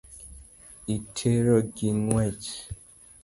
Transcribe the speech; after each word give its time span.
Itero 0.95 1.55
gi 1.75 1.89
ng'wech. 2.03 2.45